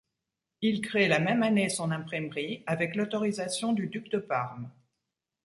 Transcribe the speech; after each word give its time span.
Il 0.63 0.81
crée 0.81 1.07
la 1.07 1.19
même 1.19 1.43
année 1.43 1.69
son 1.69 1.91
imprimerie 1.91 2.63
avec 2.65 2.95
l'autorisation 2.95 3.71
du 3.71 3.85
duc 3.85 4.09
de 4.09 4.17
Parme. 4.17 4.71